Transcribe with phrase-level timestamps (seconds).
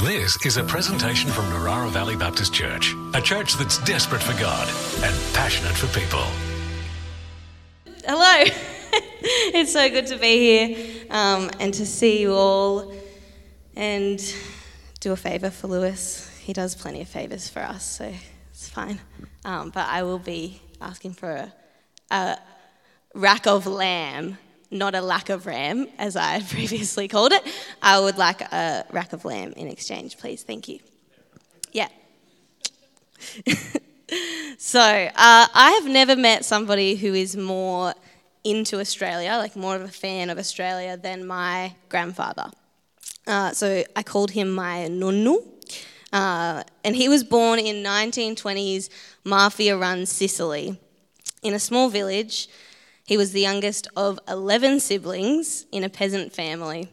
[0.00, 4.68] This is a presentation from Narara Valley Baptist Church, a church that's desperate for God
[5.02, 6.22] and passionate for people.
[8.04, 8.44] Hello.
[8.92, 12.92] it's so good to be here um, and to see you all.
[13.74, 14.20] And
[15.00, 16.28] do a favour for Lewis.
[16.40, 18.12] He does plenty of favours for us, so
[18.50, 19.00] it's fine.
[19.46, 21.52] Um, but I will be asking for a,
[22.10, 22.38] a
[23.14, 24.36] rack of lamb
[24.70, 27.42] not a lack of ram, as I previously called it.
[27.82, 30.42] I would like a rack of lamb in exchange, please.
[30.42, 30.80] Thank you.
[31.72, 31.88] Yeah.
[34.58, 37.94] so, uh, I have never met somebody who is more
[38.44, 42.50] into Australia, like more of a fan of Australia, than my grandfather.
[43.26, 45.42] Uh, so, I called him my nunnu.
[46.12, 48.88] Uh, and he was born in 1920s
[49.24, 50.78] mafia run Sicily
[51.42, 52.48] in a small village
[53.06, 56.88] he was the youngest of 11 siblings in a peasant family.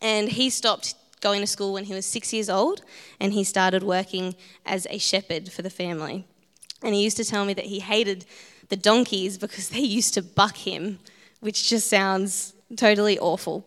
[0.00, 2.82] And he stopped going to school when he was six years old
[3.20, 4.34] and he started working
[4.66, 6.26] as a shepherd for the family.
[6.82, 8.24] And he used to tell me that he hated
[8.68, 10.98] the donkeys because they used to buck him,
[11.40, 13.64] which just sounds totally awful.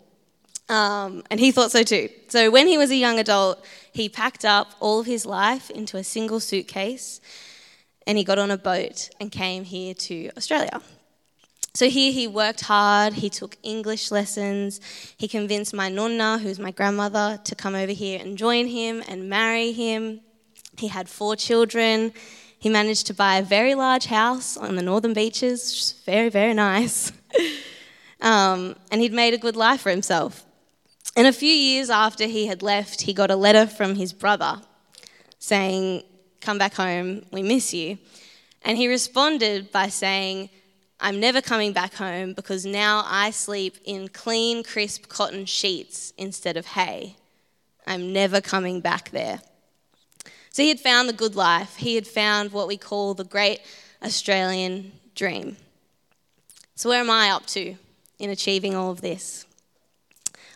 [0.67, 2.09] Um, and he thought so too.
[2.27, 5.97] So when he was a young adult, he packed up all of his life into
[5.97, 7.21] a single suitcase
[8.07, 10.81] and he got on a boat and came here to Australia.
[11.75, 14.79] So here he worked hard, he took English lessons,
[15.17, 19.29] he convinced my nonna, who's my grandmother, to come over here and join him and
[19.29, 20.21] marry him.
[20.77, 22.13] He had four children.
[22.57, 26.29] He managed to buy a very large house on the northern beaches, which is very,
[26.29, 27.11] very nice.
[28.21, 30.45] um, and he'd made a good life for himself.
[31.17, 34.61] And a few years after he had left, he got a letter from his brother
[35.39, 36.03] saying,
[36.39, 37.97] Come back home, we miss you.
[38.61, 40.49] And he responded by saying,
[40.99, 46.57] I'm never coming back home because now I sleep in clean, crisp cotton sheets instead
[46.57, 47.17] of hay.
[47.85, 49.41] I'm never coming back there.
[50.49, 51.75] So he had found the good life.
[51.75, 53.59] He had found what we call the great
[54.01, 55.57] Australian dream.
[56.75, 57.75] So, where am I up to
[58.19, 59.45] in achieving all of this?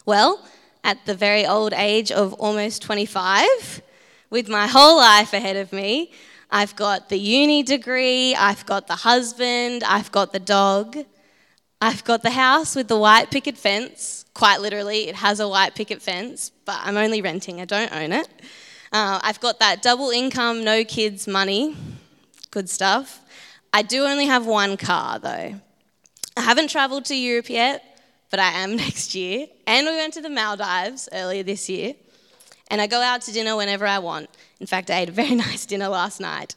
[0.06, 0.46] Well,
[0.84, 3.82] at the very old age of almost 25,
[4.30, 6.12] with my whole life ahead of me,
[6.52, 10.98] I've got the uni degree, I've got the husband, I've got the dog,
[11.80, 14.26] I've got the house with the white picket fence.
[14.34, 18.12] Quite literally, it has a white picket fence, but I'm only renting, I don't own
[18.12, 18.28] it.
[18.92, 21.76] Uh, I've got that double income, no kids money.
[22.50, 23.22] Good stuff.
[23.72, 25.54] I do only have one car though.
[26.36, 27.84] I haven't travelled to Europe yet,
[28.32, 29.48] but I am next year.
[29.68, 31.94] And we went to the Maldives earlier this year.
[32.70, 34.30] And I go out to dinner whenever I want.
[34.60, 36.56] In fact, I ate a very nice dinner last night.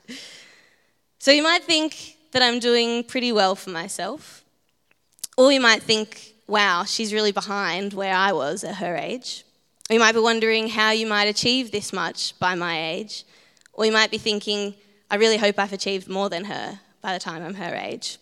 [1.18, 4.44] So you might think that I'm doing pretty well for myself.
[5.36, 9.44] Or you might think, wow, she's really behind where I was at her age.
[9.88, 13.24] Or you might be wondering how you might achieve this much by my age.
[13.72, 14.74] Or you might be thinking,
[15.10, 18.18] I really hope I've achieved more than her by the time I'm her age.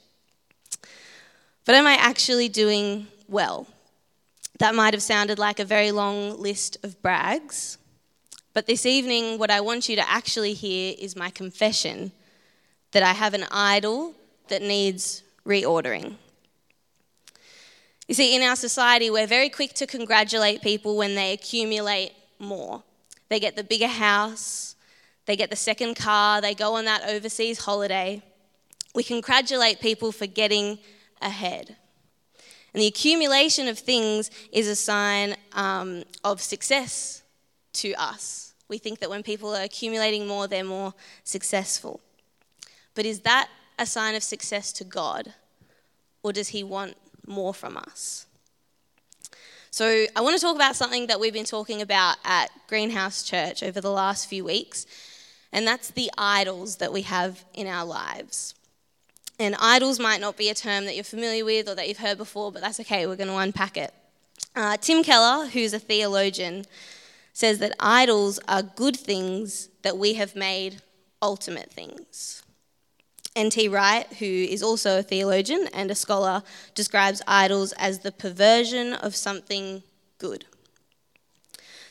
[1.64, 3.66] But am I actually doing well?
[4.60, 7.78] That might have sounded like a very long list of brags,
[8.52, 12.12] but this evening, what I want you to actually hear is my confession
[12.92, 14.14] that I have an idol
[14.48, 16.16] that needs reordering.
[18.06, 22.82] You see, in our society, we're very quick to congratulate people when they accumulate more.
[23.30, 24.76] They get the bigger house,
[25.24, 28.22] they get the second car, they go on that overseas holiday.
[28.94, 30.80] We congratulate people for getting
[31.22, 31.76] ahead.
[32.72, 37.22] And the accumulation of things is a sign um, of success
[37.74, 38.54] to us.
[38.68, 40.94] We think that when people are accumulating more, they're more
[41.24, 42.00] successful.
[42.94, 43.48] But is that
[43.78, 45.34] a sign of success to God?
[46.22, 48.26] Or does He want more from us?
[49.72, 53.62] So, I want to talk about something that we've been talking about at Greenhouse Church
[53.62, 54.84] over the last few weeks,
[55.52, 58.54] and that's the idols that we have in our lives.
[59.40, 62.18] And idols might not be a term that you're familiar with or that you've heard
[62.18, 63.94] before, but that's okay, we're going to unpack it.
[64.54, 66.66] Uh, Tim Keller, who's a theologian,
[67.32, 70.82] says that idols are good things that we have made
[71.22, 72.42] ultimate things.
[73.34, 73.68] N.T.
[73.68, 76.42] Wright, who is also a theologian and a scholar,
[76.74, 79.82] describes idols as the perversion of something
[80.18, 80.44] good.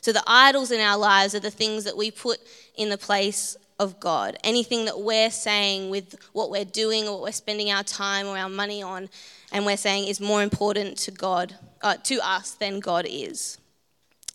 [0.01, 2.39] So, the idols in our lives are the things that we put
[2.75, 4.37] in the place of God.
[4.43, 8.37] Anything that we're saying with what we're doing or what we're spending our time or
[8.37, 9.09] our money on,
[9.51, 13.57] and we're saying is more important to God, uh, to us than God is.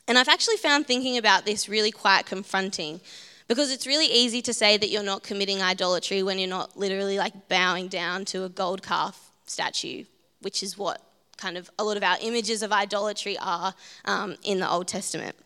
[0.09, 3.01] And I've actually found thinking about this really quite confronting
[3.47, 7.19] because it's really easy to say that you're not committing idolatry when you're not literally
[7.19, 10.05] like bowing down to a gold calf statue,
[10.41, 11.03] which is what
[11.37, 13.75] kind of a lot of our images of idolatry are
[14.05, 15.37] um, in the Old Testament.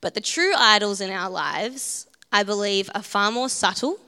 [0.00, 4.00] But the true idols in our lives, I believe, are far more subtle,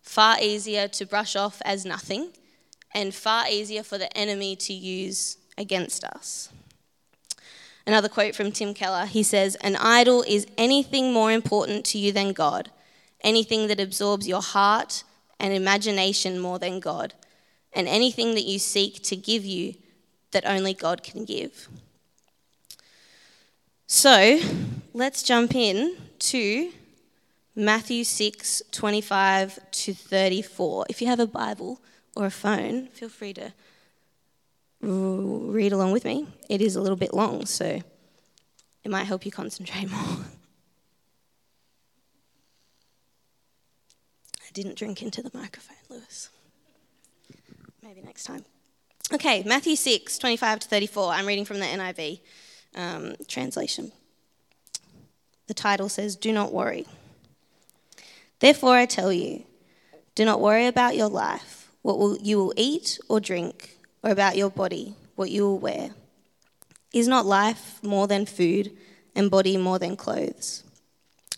[0.00, 2.28] far easier to brush off as nothing,
[2.94, 6.48] and far easier for the enemy to use against us.
[7.84, 12.12] Another quote from Tim Keller he says, An idol is anything more important to you
[12.12, 12.70] than God,
[13.22, 15.02] anything that absorbs your heart
[15.40, 17.14] and imagination more than God,
[17.72, 19.74] and anything that you seek to give you
[20.30, 21.66] that only God can give.
[23.88, 24.38] So
[24.94, 26.70] let's jump in to
[27.58, 30.86] Matthew 6 25 to 34.
[30.90, 31.80] If you have a Bible
[32.14, 33.54] or a phone, feel free to
[34.82, 36.28] read along with me.
[36.50, 37.80] It is a little bit long, so
[38.84, 40.26] it might help you concentrate more.
[44.38, 46.28] I didn't drink into the microphone, Lewis.
[47.82, 48.44] Maybe next time.
[49.14, 51.12] Okay, Matthew 6, 25 to 34.
[51.12, 52.20] I'm reading from the NIV
[52.74, 53.92] um, translation.
[55.46, 56.86] The title says, Do not worry.
[58.38, 59.44] Therefore, I tell you,
[60.14, 64.36] do not worry about your life, what will, you will eat or drink, or about
[64.36, 65.90] your body, what you will wear.
[66.92, 68.76] Is not life more than food,
[69.14, 70.62] and body more than clothes?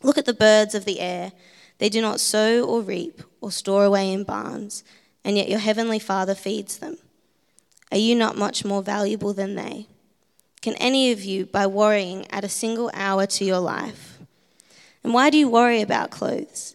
[0.03, 1.33] Look at the birds of the air.
[1.79, 4.83] They do not sow or reap or store away in barns,
[5.25, 6.99] and yet your heavenly Father feeds them.
[7.91, 9.87] Are you not much more valuable than they?
[10.61, 14.19] Can any of you, by worrying, add a single hour to your life?
[15.05, 16.75] And why do you worry about clothes?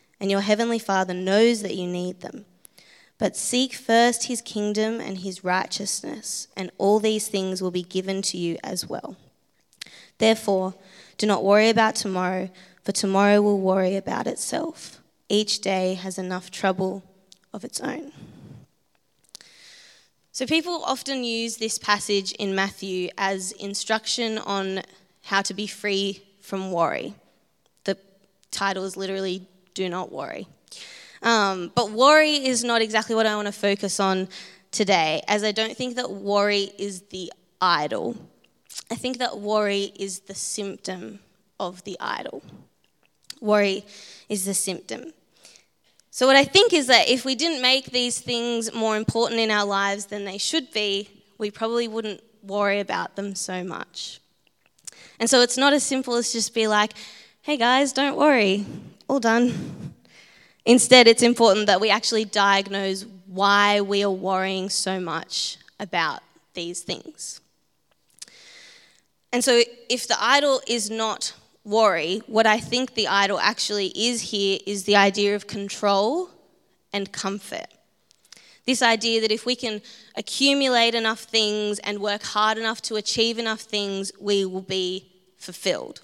[0.21, 2.45] and your heavenly Father knows that you need them.
[3.17, 8.21] But seek first his kingdom and his righteousness, and all these things will be given
[8.23, 9.15] to you as well.
[10.19, 10.75] Therefore,
[11.17, 12.51] do not worry about tomorrow,
[12.83, 15.01] for tomorrow will worry about itself.
[15.27, 17.03] Each day has enough trouble
[17.51, 18.11] of its own.
[20.31, 24.81] So, people often use this passage in Matthew as instruction on
[25.23, 27.15] how to be free from worry.
[27.85, 27.97] The
[28.51, 30.47] title is literally Do Not Worry.
[31.21, 34.27] Um, but worry is not exactly what I want to focus on
[34.71, 37.31] today, as I don't think that worry is the
[37.61, 38.17] idol.
[38.89, 41.19] I think that worry is the symptom
[41.59, 42.41] of the idol.
[43.39, 43.85] Worry
[44.29, 45.13] is the symptom.
[46.09, 49.49] So, what I think is that if we didn't make these things more important in
[49.49, 54.19] our lives than they should be, we probably wouldn't worry about them so much.
[55.19, 56.93] And so, it's not as simple as just be like,
[57.43, 58.65] hey guys, don't worry,
[59.11, 59.93] all done.
[60.65, 66.21] Instead, it's important that we actually diagnose why we are worrying so much about
[66.53, 67.41] these things.
[69.33, 71.33] And so, if the idol is not
[71.65, 76.29] worry, what I think the idol actually is here is the idea of control
[76.93, 77.67] and comfort.
[78.65, 79.81] This idea that if we can
[80.15, 86.01] accumulate enough things and work hard enough to achieve enough things, we will be fulfilled.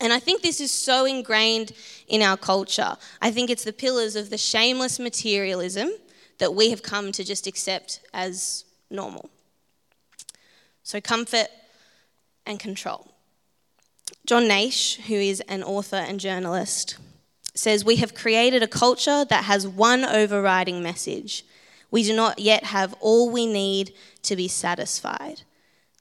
[0.00, 1.72] And I think this is so ingrained
[2.06, 2.96] in our culture.
[3.22, 5.90] I think it's the pillars of the shameless materialism
[6.38, 9.30] that we have come to just accept as normal.
[10.82, 11.48] So, comfort
[12.44, 13.10] and control.
[14.26, 16.98] John Naish, who is an author and journalist,
[17.54, 21.44] says, We have created a culture that has one overriding message.
[21.90, 23.92] We do not yet have all we need
[24.22, 25.42] to be satisfied.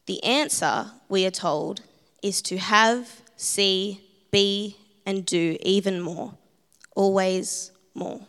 [0.05, 1.81] The answer, we are told,
[2.21, 4.01] is to have, see,
[4.31, 6.33] be, and do even more.
[6.95, 8.21] Always more.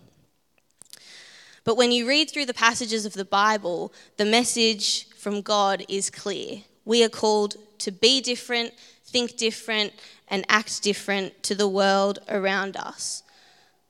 [1.64, 6.10] But when you read through the passages of the Bible, the message from God is
[6.10, 6.62] clear.
[6.84, 8.72] We are called to be different,
[9.04, 9.92] think different,
[10.28, 13.24] and act different to the world around us.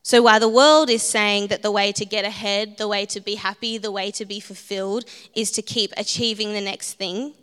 [0.02, 3.20] So, while the world is saying that the way to get ahead, the way to
[3.20, 5.04] be happy, the way to be fulfilled
[5.34, 7.34] is to keep achieving the next thing,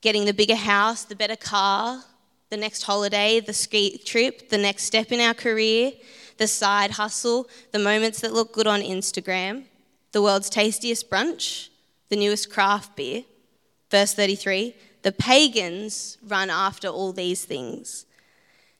[0.00, 2.04] getting the bigger house, the better car,
[2.50, 5.92] the next holiday, the ski trip, the next step in our career,
[6.36, 9.64] the side hustle, the moments that look good on Instagram,
[10.12, 11.68] the world's tastiest brunch,
[12.08, 13.24] the newest craft beer.
[13.90, 18.04] Verse 33 the pagans run after all these things.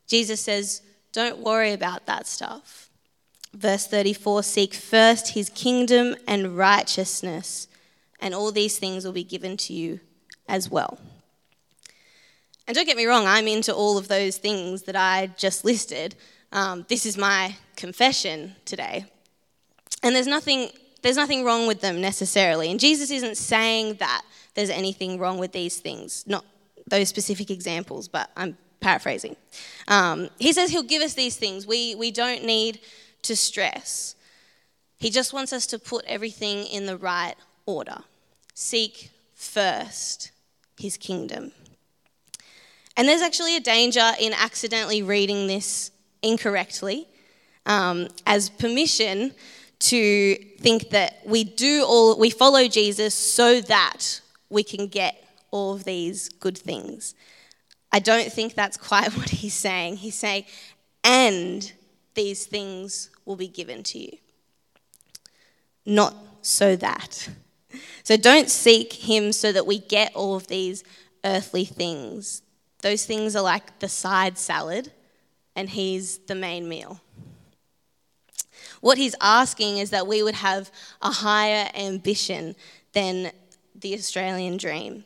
[0.06, 2.90] Jesus says, Don't worry about that stuff.
[3.54, 7.68] Verse 34 Seek first his kingdom and righteousness,
[8.20, 10.00] and all these things will be given to you
[10.48, 10.98] as well.
[12.66, 16.14] And don't get me wrong, I'm into all of those things that I just listed.
[16.52, 19.06] Um, this is my confession today.
[20.02, 20.70] And there's nothing,
[21.02, 22.70] there's nothing wrong with them necessarily.
[22.70, 24.22] And Jesus isn't saying that
[24.54, 26.44] there's anything wrong with these things, not
[26.86, 29.36] those specific examples, but I'm paraphrasing.
[29.88, 31.66] Um, he says he'll give us these things.
[31.66, 32.80] We, we don't need
[33.22, 34.16] to stress.
[34.98, 37.34] He just wants us to put everything in the right
[37.66, 37.98] order.
[38.54, 40.32] Seek first
[40.78, 41.52] his kingdom.
[43.00, 45.90] And there's actually a danger in accidentally reading this
[46.22, 47.08] incorrectly
[47.64, 49.32] um, as permission
[49.78, 55.72] to think that we do all, we follow Jesus so that we can get all
[55.72, 57.14] of these good things.
[57.90, 59.96] I don't think that's quite what he's saying.
[59.96, 60.44] He's saying,
[61.02, 61.72] and
[62.12, 64.18] these things will be given to you.
[65.86, 67.30] Not so that.
[68.02, 70.84] So don't seek him so that we get all of these
[71.24, 72.42] earthly things.
[72.82, 74.92] Those things are like the side salad,
[75.54, 77.00] and he's the main meal.
[78.80, 80.70] What he's asking is that we would have
[81.02, 82.56] a higher ambition
[82.92, 83.32] than
[83.74, 85.04] the Australian dream.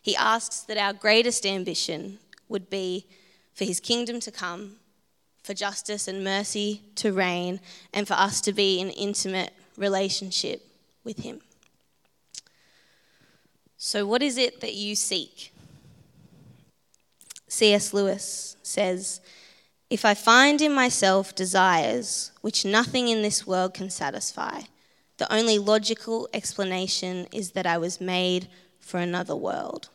[0.00, 3.06] He asks that our greatest ambition would be
[3.52, 4.76] for his kingdom to come,
[5.42, 7.60] for justice and mercy to reign,
[7.92, 10.66] and for us to be in intimate relationship
[11.04, 11.40] with him.
[13.76, 15.52] So, what is it that you seek?
[17.50, 17.92] C.S.
[17.92, 19.20] Lewis says,
[19.90, 24.62] If I find in myself desires which nothing in this world can satisfy,
[25.18, 29.90] the only logical explanation is that I was made for another world.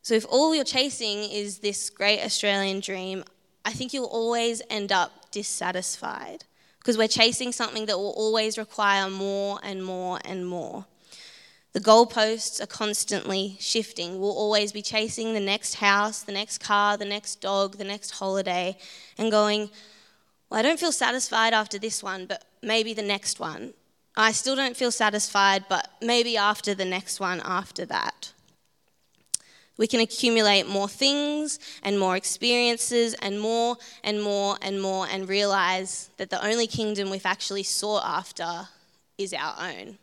[0.00, 3.22] So, if all you're chasing is this great Australian dream,
[3.64, 6.44] I think you'll always end up dissatisfied
[6.78, 10.86] because we're chasing something that will always require more and more and more.
[11.72, 14.20] The goalposts are constantly shifting.
[14.20, 18.10] We'll always be chasing the next house, the next car, the next dog, the next
[18.10, 18.76] holiday,
[19.16, 19.70] and going,
[20.50, 23.72] Well, I don't feel satisfied after this one, but maybe the next one.
[24.14, 28.32] I still don't feel satisfied, but maybe after the next one after that.
[29.78, 35.26] We can accumulate more things and more experiences and more and more and more and
[35.26, 38.68] realize that the only kingdom we've actually sought after
[39.16, 39.96] is our own.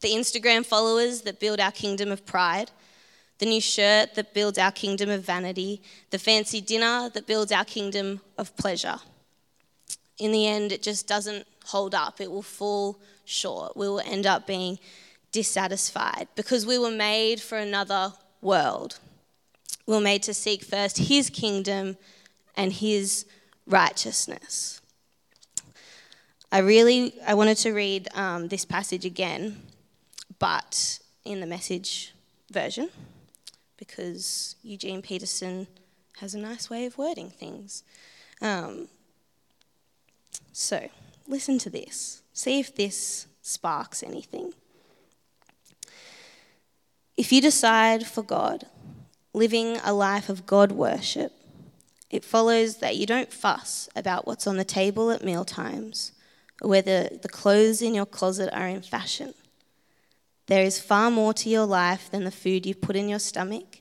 [0.00, 2.70] The Instagram followers that build our kingdom of pride,
[3.38, 7.64] the new shirt that builds our kingdom of vanity, the fancy dinner that builds our
[7.64, 8.98] kingdom of pleasure
[10.18, 12.20] in the end, it just doesn't hold up.
[12.20, 13.76] It will fall short.
[13.76, 14.78] We will end up being
[15.32, 18.98] dissatisfied because we were made for another world.
[19.86, 21.96] We were made to seek first His kingdom
[22.56, 23.26] and His
[23.66, 24.80] righteousness.
[26.50, 29.60] I really I wanted to read um, this passage again,
[30.38, 32.14] but in the message
[32.50, 32.90] version,
[33.76, 35.66] because Eugene Peterson
[36.20, 37.84] has a nice way of wording things.
[38.40, 38.88] Um,
[40.52, 40.88] so,
[41.26, 42.22] listen to this.
[42.32, 44.52] See if this sparks anything.
[47.16, 48.66] If you decide for God,
[49.32, 51.32] living a life of God worship,
[52.10, 56.12] it follows that you don't fuss about what's on the table at meal times
[56.62, 59.34] or whether the clothes in your closet are in fashion.
[60.48, 63.80] There is far more to your life than the food you put in your stomach,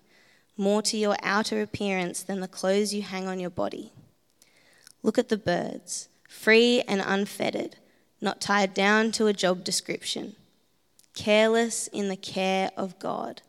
[0.57, 3.93] more to your outer appearance than the clothes you hang on your body.
[5.01, 7.77] Look at the birds free and unfettered,
[8.19, 10.35] not tied down to a job description,
[11.15, 13.41] careless in the care of God.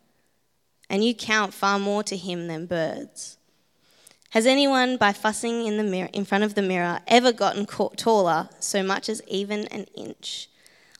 [0.88, 3.36] And you count far more to Him than birds.
[4.30, 8.48] Has anyone, by fussing in, the mirror, in front of the mirror, ever gotten taller
[8.60, 10.48] so much as even an inch?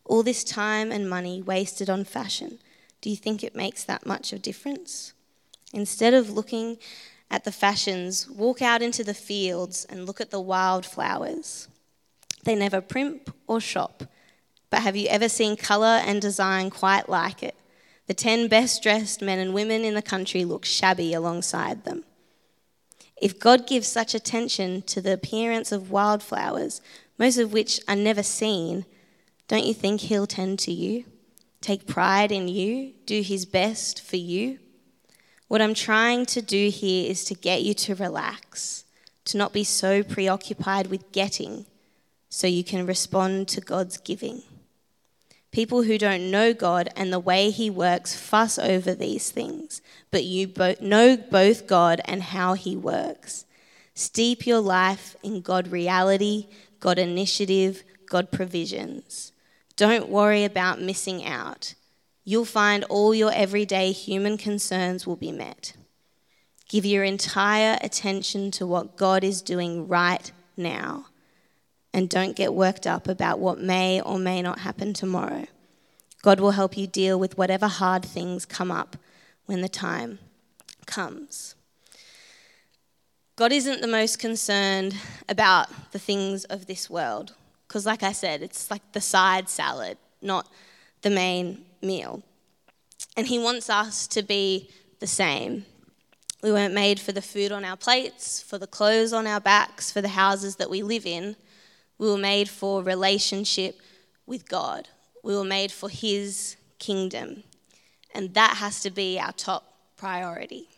[0.08, 2.58] All this time and money wasted on fashion,
[3.02, 5.12] do you think it makes that much of difference?
[5.72, 6.78] Instead of looking
[7.30, 11.68] at the fashions, walk out into the fields and look at the wild flowers.
[12.44, 14.04] They never primp or shop,
[14.70, 17.54] but have you ever seen colour and design quite like it?
[18.06, 22.04] The 10 best dressed men and women in the country look shabby alongside them.
[23.20, 26.80] If God gives such attention to the appearance of wildflowers,
[27.18, 28.86] most of which are never seen,
[29.48, 31.04] don't you think He'll tend to you,
[31.60, 34.58] take pride in you, do His best for you?
[35.48, 38.84] What I'm trying to do here is to get you to relax,
[39.24, 41.64] to not be so preoccupied with getting,
[42.28, 44.42] so you can respond to God's giving.
[45.50, 50.24] People who don't know God and the way He works fuss over these things, but
[50.24, 50.52] you
[50.82, 53.46] know both God and how He works.
[53.94, 56.48] Steep your life in God reality,
[56.80, 59.27] God initiative, God provisions.
[59.78, 61.72] Don't worry about missing out
[62.28, 65.72] you'll find all your everyday human concerns will be met.
[66.68, 71.06] Give your entire attention to what God is doing right now.
[71.94, 75.46] And don't get worked up about what may or may not happen tomorrow.
[76.20, 78.98] God will help you deal with whatever hard things come up
[79.46, 80.18] when the time
[80.84, 81.54] comes.
[83.36, 84.94] God isn't the most concerned
[85.30, 87.32] about the things of this world.
[87.68, 90.48] Because, like I said, it's like the side salad, not
[91.02, 92.22] the main meal.
[93.16, 94.70] And He wants us to be
[95.00, 95.66] the same.
[96.42, 99.92] We weren't made for the food on our plates, for the clothes on our backs,
[99.92, 101.36] for the houses that we live in.
[101.98, 103.80] We were made for relationship
[104.24, 104.88] with God.
[105.22, 107.42] We were made for His kingdom.
[108.14, 110.68] And that has to be our top priority.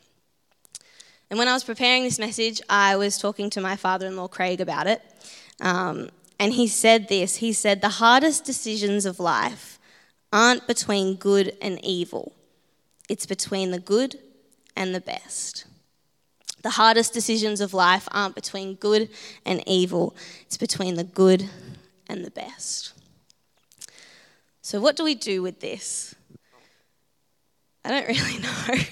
[1.28, 4.26] And when I was preparing this message, I was talking to my father in law,
[4.26, 5.00] Craig, about it.
[5.61, 6.09] Um,
[6.40, 9.78] and he said this He said, The hardest decisions of life
[10.32, 12.32] aren't between good and evil,
[13.09, 14.18] it's between the good
[14.75, 15.66] and the best.
[16.62, 19.09] The hardest decisions of life aren't between good
[19.47, 20.16] and evil,
[20.47, 21.49] it's between the good
[22.09, 22.94] and the best.
[24.62, 26.14] So, what do we do with this?
[27.85, 28.85] I don't really know.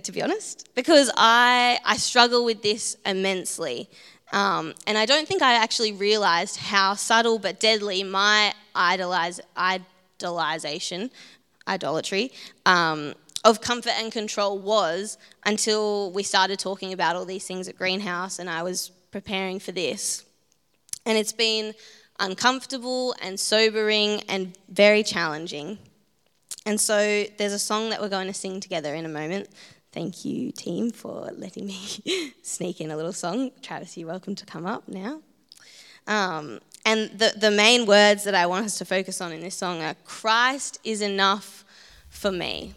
[0.00, 3.88] to be honest, because I, I struggle with this immensely.
[4.32, 11.10] Um, and I don't think I actually realized how subtle but deadly my idolize, idolization,
[11.66, 12.32] idolatry,
[12.64, 17.76] um, of comfort and control was until we started talking about all these things at
[17.76, 20.24] Greenhouse and I was preparing for this.
[21.06, 21.74] And it's been
[22.18, 25.78] uncomfortable and sobering and very challenging.
[26.66, 29.48] And so there's a song that we're going to sing together in a moment.
[29.92, 33.50] Thank you, team, for letting me sneak in a little song.
[33.60, 35.20] Travis, you're welcome to come up now.
[36.06, 39.56] Um, and the, the main words that I want us to focus on in this
[39.56, 41.64] song are Christ is enough
[42.08, 42.74] for me.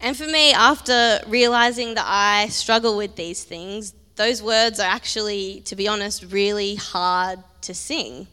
[0.00, 5.62] And for me, after realizing that I struggle with these things, those words are actually,
[5.66, 8.26] to be honest, really hard to sing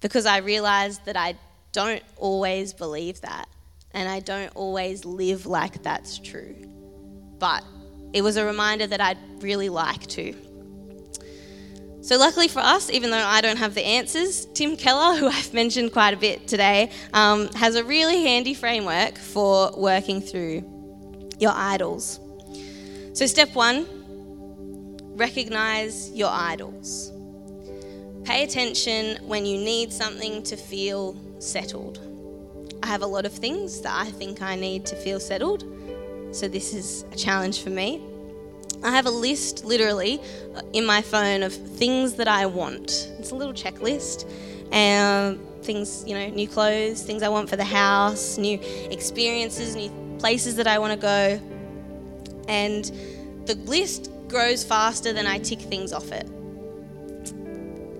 [0.00, 1.34] because I realized that I
[1.72, 3.48] don't always believe that,
[3.94, 6.56] and I don't always live like that's true.
[7.38, 7.64] But
[8.12, 10.34] it was a reminder that I'd really like to.
[12.02, 15.54] So, luckily for us, even though I don't have the answers, Tim Keller, who I've
[15.54, 20.70] mentioned quite a bit today, um, has a really handy framework for working through
[21.38, 22.20] your idols.
[23.14, 23.86] So, step one
[25.16, 27.10] recognize your idols.
[28.24, 32.13] Pay attention when you need something to feel settled.
[32.82, 35.64] I have a lot of things that I think I need to feel settled,
[36.32, 38.02] so this is a challenge for me.
[38.82, 40.20] I have a list literally
[40.54, 43.10] uh, in my phone of things that I want.
[43.18, 44.30] It's a little checklist.
[44.70, 48.58] And things, you know, new clothes, things I want for the house, new
[48.90, 51.40] experiences, new places that I want to go.
[52.48, 52.84] And
[53.46, 56.28] the list grows faster than I tick things off it.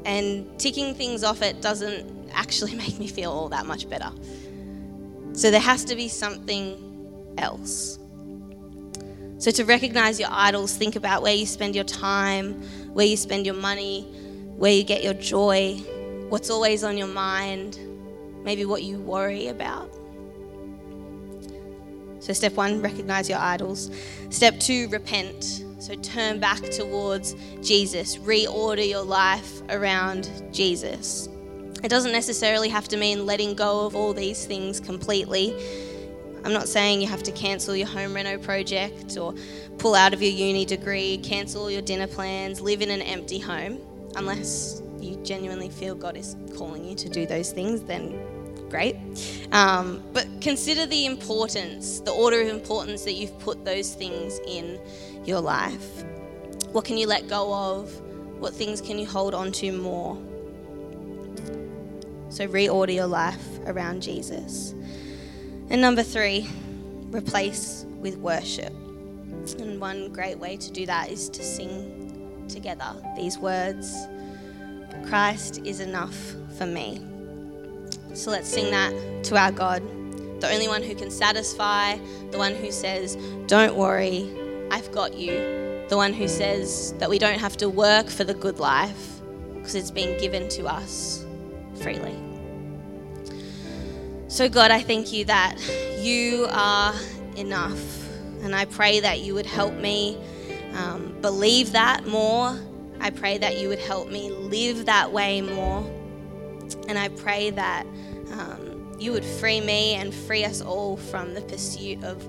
[0.05, 4.11] And ticking things off it doesn't actually make me feel all that much better.
[5.35, 7.99] So there has to be something else.
[9.38, 12.62] So to recognize your idols, think about where you spend your time,
[12.94, 14.03] where you spend your money,
[14.57, 15.75] where you get your joy,
[16.29, 17.79] what's always on your mind,
[18.44, 19.92] maybe what you worry about.
[22.20, 23.90] So, step one, recognize your idols.
[24.31, 25.64] Step two, repent.
[25.79, 31.29] So, turn back towards Jesus, reorder your life around Jesus.
[31.85, 35.55] It doesn't necessarily have to mean letting go of all these things completely.
[36.42, 39.35] I'm not saying you have to cancel your home reno project or
[39.77, 43.79] pull out of your uni degree, cancel your dinner plans, live in an empty home,
[44.16, 48.18] unless you genuinely feel God is calling you to do those things, then
[48.70, 48.97] great.
[49.53, 54.81] Um, but consider the importance, the order of importance that you've put those things in
[55.27, 56.03] your life.
[56.73, 58.01] What can you let go of?
[58.40, 60.18] What things can you hold on to more?
[62.35, 64.75] So reorder your life around Jesus.
[65.70, 66.49] And number three,
[67.12, 68.73] replace with worship.
[69.61, 74.09] And one great way to do that is to sing together these words
[75.07, 77.01] Christ is enough for me.
[78.14, 79.81] So let's sing that to our God,
[80.40, 81.99] the only one who can satisfy,
[82.33, 83.16] the one who says,
[83.47, 84.29] Don't worry,
[84.73, 85.35] I've got you,
[85.88, 89.20] the one who says that we don't have to work for the good life
[89.55, 91.25] because it's been given to us
[91.77, 92.17] freely.
[94.29, 95.57] So, God, I thank you that
[96.01, 96.95] you are
[97.37, 98.09] enough.
[98.43, 100.19] And I pray that you would help me
[100.75, 102.59] um, believe that more.
[103.01, 105.89] I pray that you would help me live that way more.
[106.89, 107.87] And I pray that
[108.33, 112.23] um, you would free me and free us all from the pursuit of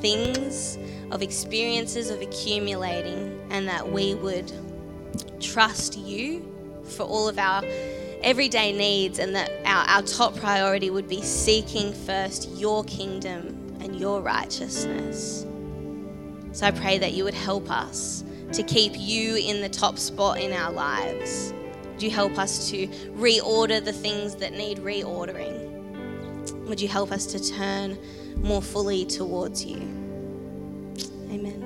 [0.00, 0.78] things,
[1.10, 4.52] of experiences, of accumulating, and that we would
[5.40, 6.44] trust you
[6.84, 7.62] for all of our
[8.26, 13.98] everyday needs, and that our, our top priority would be seeking first your kingdom and
[13.98, 15.46] your righteousness.
[16.52, 20.40] So I pray that you would help us to keep you in the top spot
[20.40, 21.54] in our lives.
[21.92, 25.72] Would you help us to reorder the things that need reordering?
[26.66, 27.96] Would you help us to turn
[28.38, 29.78] more fully towards you?
[31.30, 31.65] Amen.